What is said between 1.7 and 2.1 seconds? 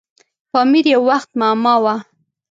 وه.